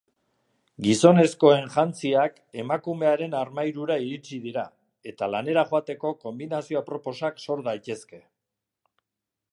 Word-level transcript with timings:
Gizonezkoen 0.85 1.67
jantziak 1.73 2.39
emakumearen 2.63 3.37
armairura 3.41 3.99
iritsi 4.07 4.41
dira 4.47 4.65
eta 5.13 5.31
lanera 5.35 5.67
joateko 5.75 6.15
konbinazio 6.25 6.83
aproposak 6.83 7.47
sor 7.47 7.63
daitezke. 7.71 8.25